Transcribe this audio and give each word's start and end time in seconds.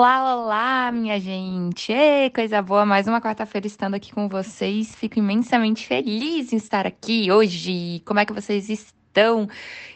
Olá, 0.00 0.34
olá, 0.34 0.90
minha 0.92 1.20
gente! 1.20 1.92
Ei, 1.92 2.30
coisa 2.30 2.62
boa, 2.62 2.86
mais 2.86 3.06
uma 3.06 3.20
quarta-feira 3.20 3.66
estando 3.66 3.96
aqui 3.96 4.14
com 4.14 4.30
vocês. 4.30 4.94
Fico 4.94 5.18
imensamente 5.18 5.86
feliz 5.86 6.54
em 6.54 6.56
estar 6.56 6.86
aqui 6.86 7.30
hoje. 7.30 8.00
Como 8.06 8.18
é 8.18 8.24
que 8.24 8.32
vocês 8.32 8.70
estão? 8.70 9.46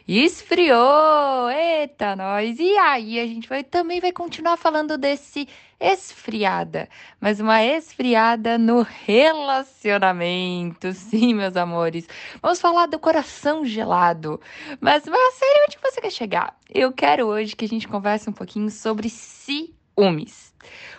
Esfriou! 0.06 1.48
Eita, 1.50 2.14
nós! 2.16 2.58
E 2.60 2.76
aí, 2.76 3.18
a 3.18 3.26
gente 3.26 3.48
vai, 3.48 3.64
também 3.64 3.98
vai 3.98 4.12
continuar 4.12 4.58
falando 4.58 4.98
desse 4.98 5.48
esfriada, 5.80 6.86
mas 7.18 7.40
uma 7.40 7.64
esfriada 7.64 8.58
no 8.58 8.82
relacionamento. 8.82 10.92
Sim, 10.92 11.32
meus 11.32 11.56
amores. 11.56 12.06
Vamos 12.42 12.60
falar 12.60 12.88
do 12.88 12.98
coração 12.98 13.64
gelado. 13.64 14.38
Mas, 14.82 15.06
mas 15.06 15.34
sério, 15.34 15.64
onde 15.66 15.78
você 15.82 15.98
quer 16.02 16.12
chegar? 16.12 16.54
Eu 16.68 16.92
quero 16.92 17.24
hoje 17.24 17.56
que 17.56 17.64
a 17.64 17.68
gente 17.68 17.88
converse 17.88 18.28
um 18.28 18.34
pouquinho 18.34 18.70
sobre 18.70 19.08
si 19.08 19.74
ciúmes. 19.94 20.52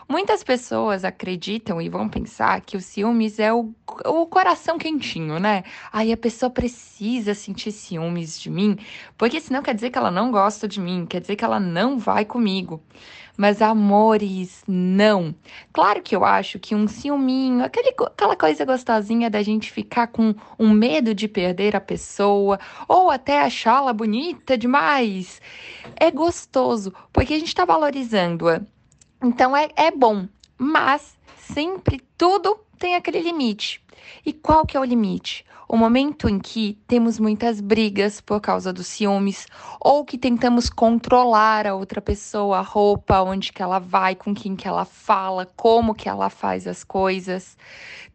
Muitas 0.07 0.43
pessoas 0.43 1.04
acreditam 1.04 1.81
e 1.81 1.90
vão 1.90 2.08
pensar 2.08 2.62
que 2.62 2.77
o 2.77 2.81
ciúmes 2.81 3.40
é 3.40 3.52
o, 3.52 3.73
o 4.05 4.27
coração 4.27 4.77
quentinho, 4.77 5.40
né? 5.40 5.63
Aí 5.91 6.13
a 6.13 6.18
pessoa 6.18 6.49
precisa 6.49 7.34
sentir 7.34 7.71
ciúmes 7.71 8.40
de 8.40 8.49
mim, 8.49 8.77
porque 9.18 9.41
senão 9.41 9.63
quer 9.63 9.73
dizer 9.73 9.90
que 9.90 9.98
ela 9.98 10.12
não 10.12 10.31
gosta 10.31 10.68
de 10.68 10.80
mim, 10.80 11.05
quer 11.08 11.21
dizer 11.21 11.35
que 11.35 11.44
ela 11.44 11.59
não 11.59 11.98
vai 11.98 12.23
comigo. 12.23 12.81
Mas 13.38 13.62
amores, 13.62 14.63
não. 14.68 15.35
Claro 15.73 16.02
que 16.02 16.16
eu 16.16 16.23
acho 16.23 16.57
que 16.57 16.73
um 16.73 16.88
ciúminho, 16.88 17.66
aquele, 17.66 17.90
aquela 17.90 18.35
coisa 18.35 18.63
gostosinha 18.63 19.30
da 19.30 19.41
gente 19.41 19.71
ficar 19.71 20.07
com 20.07 20.34
um 20.57 20.70
medo 20.70 21.13
de 21.13 21.27
perder 21.27 21.76
a 21.76 21.82
pessoa 21.82 22.59
ou 22.88 23.09
até 23.09 23.41
achá-la 23.41 23.91
bonita 23.91 24.57
demais, 24.57 25.41
é 25.98 26.09
gostoso, 26.12 26.93
porque 27.12 27.34
a 27.34 27.40
gente 27.40 27.49
está 27.49 27.66
valorizando-a 27.66 28.62
então 29.25 29.57
é, 29.57 29.70
é 29.75 29.91
bom, 29.91 30.27
mas 30.57 31.17
sempre 31.38 32.02
tudo 32.17 32.59
tem 32.77 32.95
aquele 32.95 33.20
limite. 33.21 33.81
E 34.26 34.34
qual 34.34 34.65
que 34.65 34.76
é 34.76 34.79
o 34.79 34.84
limite? 34.84 35.45
O 35.68 35.76
momento 35.76 36.29
em 36.29 36.37
que 36.37 36.77
temos 36.87 37.20
muitas 37.20 37.59
brigas 37.59 38.21
por 38.21 38.40
causa 38.40 38.71
dos 38.71 38.85
ciúmes, 38.85 39.48
ou 39.79 40.05
que 40.05 40.15
tentamos 40.15 40.70
controlar 40.70 41.65
a 41.65 41.73
outra 41.73 41.99
pessoa, 41.99 42.59
a 42.59 42.62
roupa, 42.62 43.21
onde 43.21 43.51
que 43.51 43.63
ela 43.63 43.79
vai, 43.79 44.13
com 44.13 44.34
quem 44.35 44.55
que 44.55 44.67
ela 44.67 44.85
fala, 44.85 45.48
como 45.55 45.95
que 45.95 46.07
ela 46.07 46.29
faz 46.29 46.67
as 46.67 46.84
coisas. 46.84 47.57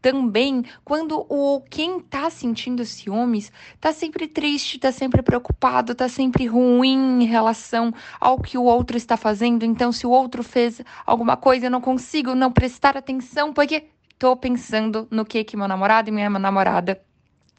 Também 0.00 0.64
quando 0.84 1.27
o 1.28 1.61
quem 1.69 1.98
tá 1.98 2.30
sentindo 2.30 2.84
ciúmes 2.84 3.50
tá 3.80 3.92
sempre 3.92 4.28
triste, 4.28 4.78
tá 4.78 4.92
sempre 4.92 5.20
preocupado, 5.20 5.95
tá 5.95 6.08
sempre 6.08 6.47
ruim 6.47 7.22
em 7.22 7.27
relação 7.27 7.92
ao 8.20 8.41
que 8.41 8.56
o 8.56 8.62
outro 8.62 8.97
está 8.97 9.17
fazendo. 9.17 9.64
Então, 9.64 9.91
se 9.91 10.06
o 10.06 10.11
outro 10.11 10.45
fez 10.45 10.80
alguma 11.05 11.36
coisa, 11.36 11.67
eu 11.67 11.70
não 11.70 11.80
consigo 11.80 12.34
não 12.34 12.52
prestar 12.52 12.97
atenção 12.97 13.52
porque 13.52 13.89
tô 14.21 14.37
pensando 14.37 15.09
no 15.11 15.25
que 15.25 15.43
que 15.43 15.57
meu 15.57 15.67
namorado 15.67 16.11
e 16.11 16.13
minha 16.13 16.29
namorada 16.29 17.01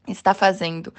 está 0.08 0.32
fazendo. 0.32 0.94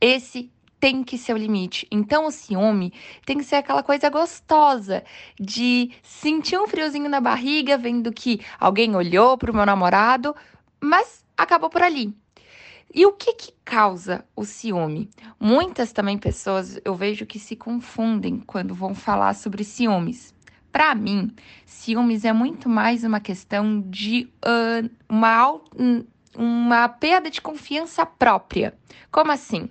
Esse 0.00 0.52
tem 0.78 1.02
que 1.02 1.18
ser 1.18 1.34
o 1.34 1.36
limite. 1.36 1.86
Então, 1.90 2.26
o 2.26 2.30
ciúme 2.30 2.94
tem 3.26 3.36
que 3.36 3.44
ser 3.44 3.56
aquela 3.56 3.82
coisa 3.82 4.08
gostosa 4.08 5.02
de 5.38 5.90
sentir 6.00 6.56
um 6.58 6.66
friozinho 6.68 7.08
na 7.10 7.20
barriga, 7.20 7.76
vendo 7.76 8.12
que 8.12 8.40
alguém 8.58 8.94
olhou 8.94 9.36
para 9.36 9.50
o 9.50 9.54
meu 9.54 9.66
namorado, 9.66 10.34
mas 10.80 11.24
acabou 11.36 11.68
por 11.68 11.82
ali. 11.82 12.16
E 12.94 13.04
o 13.04 13.12
que 13.12 13.34
que 13.34 13.52
causa 13.64 14.24
o 14.34 14.44
ciúme? 14.44 15.10
Muitas 15.38 15.92
também 15.92 16.18
pessoas 16.18 16.80
eu 16.84 16.94
vejo 16.94 17.26
que 17.26 17.38
se 17.38 17.56
confundem 17.56 18.38
quando 18.38 18.74
vão 18.74 18.94
falar 18.94 19.34
sobre 19.34 19.64
ciúmes. 19.64 20.32
Para 20.72 20.94
mim, 20.94 21.34
ciúmes 21.66 22.24
é 22.24 22.32
muito 22.32 22.68
mais 22.68 23.02
uma 23.02 23.20
questão 23.20 23.80
de 23.88 24.28
uh, 24.44 24.88
uma, 25.08 25.60
uma 26.36 26.88
perda 26.88 27.28
de 27.28 27.40
confiança 27.40 28.06
própria. 28.06 28.74
Como 29.10 29.32
assim? 29.32 29.68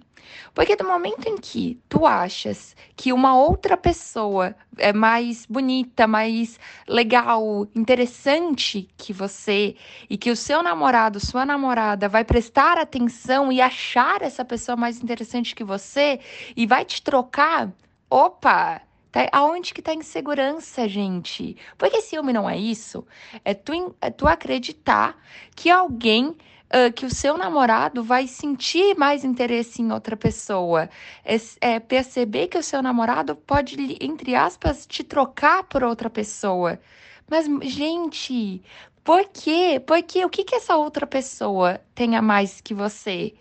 Porque 0.53 0.75
do 0.75 0.83
momento 0.83 1.27
em 1.27 1.37
que 1.37 1.79
tu 1.87 2.05
achas 2.05 2.75
que 2.95 3.13
uma 3.13 3.35
outra 3.35 3.77
pessoa 3.77 4.55
é 4.77 4.91
mais 4.93 5.45
bonita, 5.45 6.05
mais 6.05 6.59
legal, 6.87 7.67
interessante 7.75 8.89
que 8.97 9.13
você, 9.13 9.75
e 10.09 10.17
que 10.17 10.31
o 10.31 10.35
seu 10.35 10.61
namorado, 10.61 11.19
sua 11.19 11.45
namorada 11.45 12.07
vai 12.09 12.23
prestar 12.23 12.77
atenção 12.77 13.51
e 13.51 13.61
achar 13.61 14.21
essa 14.21 14.43
pessoa 14.43 14.75
mais 14.75 15.01
interessante 15.01 15.55
que 15.55 15.63
você 15.63 16.19
e 16.55 16.67
vai 16.67 16.85
te 16.85 17.01
trocar, 17.01 17.71
opa, 18.09 18.81
Tá, 19.11 19.27
aonde 19.31 19.73
que 19.73 19.81
tá 19.81 19.91
a 19.91 19.95
insegurança, 19.95 20.87
gente? 20.87 21.57
Porque 21.77 22.01
ciúme 22.01 22.31
não 22.31 22.47
é 22.49 22.57
isso. 22.57 23.05
É 23.43 23.53
tu, 23.53 23.95
é 23.99 24.09
tu 24.11 24.27
acreditar 24.27 25.17
que 25.55 25.69
alguém, 25.69 26.27
uh, 26.27 26.93
que 26.95 27.05
o 27.05 27.09
seu 27.09 27.35
namorado 27.37 28.03
vai 28.03 28.27
sentir 28.27 28.95
mais 28.95 29.23
interesse 29.23 29.81
em 29.81 29.91
outra 29.91 30.15
pessoa. 30.15 30.89
É, 31.25 31.37
é, 31.61 31.79
perceber 31.79 32.47
que 32.47 32.57
o 32.57 32.63
seu 32.63 32.83
namorado 32.83 33.35
pode, 33.35 33.97
entre 33.99 34.35
aspas, 34.35 34.85
te 34.85 35.03
trocar 35.03 35.63
por 35.63 35.83
outra 35.83 36.09
pessoa. 36.09 36.79
Mas, 37.27 37.47
gente, 37.63 38.61
por 39.03 39.27
quê? 39.29 39.81
Porque 39.85 40.23
o 40.23 40.29
que, 40.29 40.43
que 40.43 40.55
essa 40.55 40.75
outra 40.77 41.07
pessoa 41.07 41.81
tem 41.95 42.15
a 42.15 42.21
mais 42.21 42.61
que 42.61 42.75
você? 42.75 43.33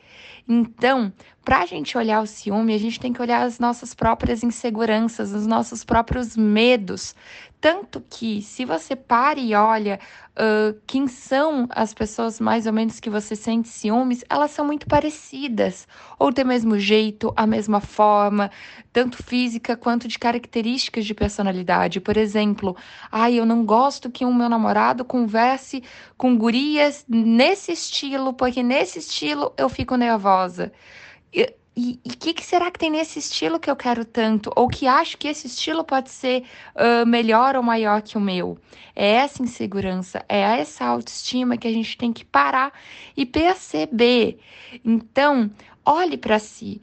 Então, 0.48 1.12
para 1.44 1.60
a 1.60 1.66
gente 1.66 1.96
olhar 1.96 2.22
o 2.22 2.26
ciúme, 2.26 2.74
a 2.74 2.78
gente 2.78 2.98
tem 2.98 3.12
que 3.12 3.20
olhar 3.20 3.42
as 3.42 3.58
nossas 3.58 3.94
próprias 3.94 4.42
inseguranças, 4.42 5.32
os 5.32 5.46
nossos 5.46 5.84
próprios 5.84 6.36
medos. 6.36 7.14
Tanto 7.60 8.02
que, 8.08 8.40
se 8.40 8.64
você 8.64 8.94
para 8.94 9.40
e 9.40 9.54
olha 9.54 9.98
uh, 10.36 10.78
quem 10.86 11.08
são 11.08 11.66
as 11.70 11.92
pessoas 11.92 12.38
mais 12.38 12.66
ou 12.66 12.72
menos 12.72 13.00
que 13.00 13.10
você 13.10 13.34
sente 13.34 13.68
ciúmes, 13.68 14.24
elas 14.30 14.52
são 14.52 14.64
muito 14.64 14.86
parecidas, 14.86 15.88
ou 16.18 16.30
do 16.30 16.46
mesmo 16.46 16.78
jeito, 16.78 17.32
a 17.34 17.46
mesma 17.46 17.80
forma, 17.80 18.48
tanto 18.92 19.20
física 19.22 19.76
quanto 19.76 20.06
de 20.06 20.18
características 20.18 21.04
de 21.04 21.14
personalidade. 21.14 22.00
Por 22.00 22.16
exemplo, 22.16 22.76
ai, 23.10 23.34
eu 23.34 23.44
não 23.44 23.64
gosto 23.64 24.10
que 24.10 24.24
o 24.24 24.32
meu 24.32 24.48
namorado 24.48 25.04
converse 25.04 25.82
com 26.16 26.36
gurias 26.36 27.04
nesse 27.08 27.72
estilo, 27.72 28.32
porque 28.34 28.62
nesse 28.62 29.00
estilo 29.00 29.52
eu 29.56 29.68
fico 29.68 29.96
nervosa. 29.96 30.37
E 31.80 32.00
o 32.04 32.18
que, 32.18 32.34
que, 32.34 32.44
será 32.44 32.72
que 32.72 32.78
tem 32.78 32.90
nesse 32.90 33.20
estilo 33.20 33.60
que 33.60 33.70
eu 33.70 33.76
quero 33.76 34.04
tanto? 34.04 34.50
Ou 34.56 34.66
que 34.66 34.88
acho 34.88 35.16
que 35.16 35.28
esse 35.28 35.46
estilo 35.46 35.84
pode 35.84 36.10
ser 36.10 36.42
uh, 36.74 37.06
melhor 37.06 37.54
ou 37.54 37.62
maior 37.62 38.02
que 38.02 38.18
o 38.18 38.20
meu? 38.20 38.58
É 38.96 39.12
essa 39.12 39.44
insegurança, 39.44 40.24
é 40.28 40.40
essa 40.40 40.84
autoestima 40.84 41.56
que 41.56 41.68
a 41.68 41.72
gente 41.72 41.96
tem 41.96 42.12
que 42.12 42.24
parar 42.24 42.72
e 43.16 43.24
perceber. 43.24 44.40
Então, 44.84 45.48
olhe 45.86 46.18
para 46.18 46.40
si, 46.40 46.82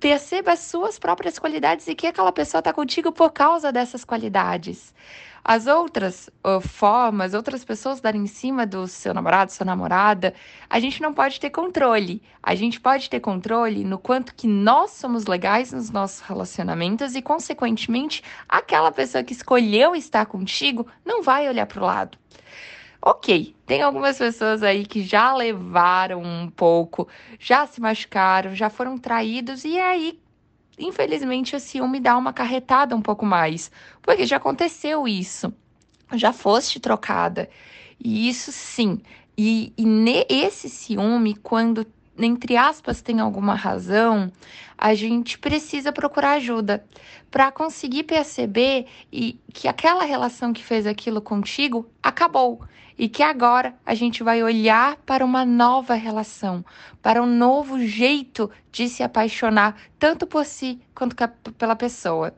perceba 0.00 0.52
as 0.52 0.60
suas 0.60 0.98
próprias 0.98 1.38
qualidades 1.38 1.86
e 1.86 1.94
que 1.94 2.06
aquela 2.06 2.32
pessoa 2.32 2.60
está 2.60 2.72
contigo 2.72 3.12
por 3.12 3.30
causa 3.30 3.70
dessas 3.70 4.06
qualidades. 4.06 4.94
As 5.46 5.66
outras 5.66 6.30
uh, 6.42 6.58
formas, 6.58 7.34
outras 7.34 7.62
pessoas 7.62 8.00
darem 8.00 8.22
em 8.22 8.26
cima 8.26 8.64
do 8.64 8.86
seu 8.86 9.12
namorado, 9.12 9.52
sua 9.52 9.66
namorada, 9.66 10.32
a 10.70 10.80
gente 10.80 11.02
não 11.02 11.12
pode 11.12 11.38
ter 11.38 11.50
controle. 11.50 12.22
A 12.42 12.54
gente 12.54 12.80
pode 12.80 13.10
ter 13.10 13.20
controle 13.20 13.84
no 13.84 13.98
quanto 13.98 14.34
que 14.34 14.46
nós 14.46 14.92
somos 14.92 15.26
legais 15.26 15.70
nos 15.70 15.90
nossos 15.90 16.20
relacionamentos 16.20 17.14
e, 17.14 17.20
consequentemente, 17.20 18.24
aquela 18.48 18.90
pessoa 18.90 19.22
que 19.22 19.34
escolheu 19.34 19.94
estar 19.94 20.24
contigo 20.24 20.86
não 21.04 21.22
vai 21.22 21.46
olhar 21.46 21.66
para 21.66 21.82
o 21.82 21.86
lado. 21.86 22.16
Ok, 23.02 23.54
tem 23.66 23.82
algumas 23.82 24.16
pessoas 24.16 24.62
aí 24.62 24.86
que 24.86 25.02
já 25.02 25.34
levaram 25.34 26.22
um 26.22 26.48
pouco, 26.48 27.06
já 27.38 27.66
se 27.66 27.78
machucaram, 27.78 28.54
já 28.54 28.70
foram 28.70 28.96
traídos 28.96 29.62
e 29.66 29.78
aí 29.78 30.18
infelizmente 30.78 31.56
o 31.56 31.60
ciúme 31.60 32.00
dá 32.00 32.16
uma 32.16 32.32
carretada 32.32 32.96
um 32.96 33.02
pouco 33.02 33.24
mais, 33.24 33.70
porque 34.02 34.26
já 34.26 34.36
aconteceu 34.36 35.06
isso, 35.06 35.52
já 36.14 36.32
foste 36.32 36.80
trocada. 36.80 37.48
E 38.02 38.28
isso 38.28 38.52
sim. 38.52 39.00
E, 39.36 39.72
e 39.76 39.84
esse 40.28 40.68
ciúme, 40.68 41.34
quando, 41.36 41.86
entre 42.18 42.56
aspas, 42.56 43.02
tem 43.02 43.20
alguma 43.20 43.54
razão, 43.54 44.30
a 44.78 44.94
gente 44.94 45.38
precisa 45.38 45.92
procurar 45.92 46.32
ajuda 46.32 46.84
para 47.30 47.50
conseguir 47.50 48.04
perceber 48.04 48.86
e 49.12 49.40
que 49.52 49.66
aquela 49.66 50.04
relação 50.04 50.52
que 50.52 50.62
fez 50.62 50.86
aquilo 50.86 51.20
contigo 51.20 51.88
acabou 52.02 52.62
e 52.96 53.08
que 53.08 53.22
agora 53.22 53.74
a 53.84 53.94
gente 53.94 54.22
vai 54.22 54.42
olhar 54.42 54.96
para 54.98 55.24
uma 55.24 55.44
nova 55.44 55.94
relação, 55.94 56.64
para 57.02 57.22
um 57.22 57.26
novo 57.26 57.80
jeito 57.80 58.50
de 58.70 58.88
se 58.88 59.02
apaixonar, 59.02 59.76
tanto 59.98 60.26
por 60.26 60.44
si 60.44 60.80
quanto 60.94 61.16
pela 61.58 61.74
pessoa. 61.74 62.34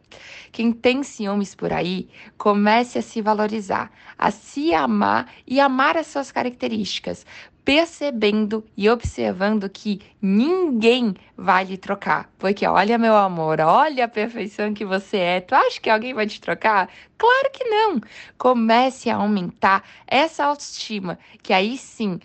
Quem 0.50 0.72
tem 0.72 1.02
ciúmes 1.02 1.54
por 1.54 1.72
aí, 1.72 2.08
comece 2.38 2.98
a 2.98 3.02
se 3.02 3.20
valorizar, 3.20 3.90
a 4.18 4.30
se 4.30 4.72
amar 4.72 5.30
e 5.46 5.60
amar 5.60 5.96
as 5.96 6.06
suas 6.06 6.32
características. 6.32 7.26
Percebendo 7.66 8.64
e 8.76 8.88
observando 8.88 9.68
que 9.68 10.00
ninguém 10.22 11.16
vai 11.36 11.64
lhe 11.64 11.76
trocar. 11.76 12.30
Porque 12.38 12.64
olha, 12.64 12.96
meu 12.96 13.16
amor, 13.16 13.60
olha 13.60 14.04
a 14.04 14.08
perfeição 14.08 14.72
que 14.72 14.84
você 14.84 15.16
é. 15.16 15.40
Tu 15.40 15.52
acha 15.52 15.80
que 15.80 15.90
alguém 15.90 16.14
vai 16.14 16.28
te 16.28 16.40
trocar? 16.40 16.88
Claro 17.18 17.50
que 17.52 17.64
não. 17.64 18.00
Comece 18.38 19.10
a 19.10 19.16
aumentar 19.16 19.82
essa 20.06 20.44
autoestima, 20.44 21.18
que 21.42 21.52
aí 21.52 21.76
sim 21.76 22.20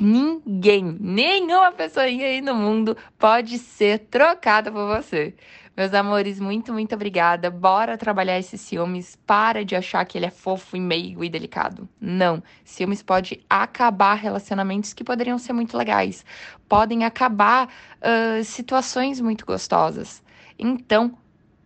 ninguém, 0.00 0.96
nenhuma 0.98 1.72
pessoa 1.72 2.06
aí 2.06 2.40
no 2.40 2.54
mundo 2.54 2.96
pode 3.18 3.58
ser 3.58 3.98
trocada 3.98 4.72
por 4.72 4.86
você. 4.86 5.34
Meus 5.76 5.92
amores, 5.92 6.40
muito, 6.40 6.72
muito 6.72 6.94
obrigada. 6.94 7.50
Bora 7.50 7.98
trabalhar 7.98 8.38
esses 8.38 8.60
ciúmes. 8.62 9.14
Para 9.26 9.62
de 9.62 9.76
achar 9.76 10.04
que 10.06 10.16
ele 10.16 10.24
é 10.24 10.30
fofo 10.30 10.76
e 10.76 10.80
meigo 10.80 11.22
e 11.22 11.28
delicado. 11.28 11.86
Não. 12.00 12.42
Ciúmes 12.64 13.02
pode 13.02 13.44
acabar 13.48 14.14
relacionamentos 14.14 14.94
que 14.94 15.04
poderiam 15.04 15.38
ser 15.38 15.52
muito 15.52 15.76
legais. 15.76 16.24
Podem 16.66 17.04
acabar 17.04 17.68
uh, 17.68 18.42
situações 18.42 19.20
muito 19.20 19.44
gostosas. 19.44 20.22
Então, 20.58 21.18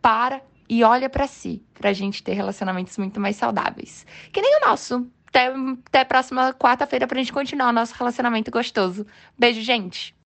para 0.03 0.43
e 0.69 0.83
olha 0.83 1.09
para 1.09 1.27
si, 1.27 1.63
pra 1.75 1.93
gente 1.93 2.23
ter 2.23 2.33
relacionamentos 2.33 2.99
muito 2.99 3.21
mais 3.21 3.37
saudáveis. 3.37 4.05
Que 4.33 4.41
nem 4.41 4.57
o 4.57 4.69
nosso. 4.69 5.09
Até, 5.29 5.53
até 5.87 6.05
próxima 6.05 6.53
quarta-feira 6.53 7.07
pra 7.07 7.19
gente 7.19 7.33
continuar 7.33 7.69
o 7.69 7.73
nosso 7.73 7.95
relacionamento 7.95 8.51
gostoso. 8.51 9.07
Beijo, 9.39 9.61
gente! 9.61 10.17